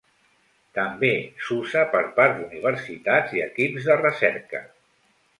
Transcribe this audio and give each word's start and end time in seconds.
També 0.75 1.09
s'usa 1.47 1.83
per 1.95 2.01
part 2.15 2.33
d'universitats 2.39 3.35
i 3.41 3.43
equips 3.49 3.85
de 3.91 3.99
recerca. 4.01 4.63